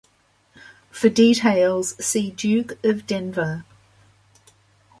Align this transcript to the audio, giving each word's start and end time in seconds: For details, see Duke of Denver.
For 0.89 1.09
details, 1.09 1.93
see 2.03 2.31
Duke 2.31 2.83
of 2.83 3.05
Denver. 3.05 3.65